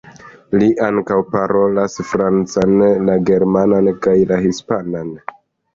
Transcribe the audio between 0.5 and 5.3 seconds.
Li ankaŭ parolas la francan, la germanan kaj la hispanan.